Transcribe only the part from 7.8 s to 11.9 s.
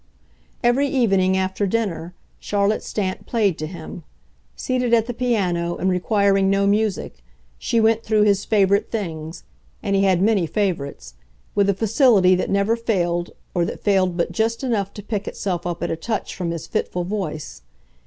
through his "favourite things" and he had many favourites with a